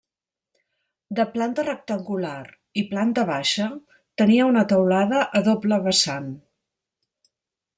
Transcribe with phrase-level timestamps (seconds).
[1.17, 2.39] De planta rectangular
[2.81, 3.67] i planta baixa,
[4.23, 6.33] tenia una teulada a doble vessant.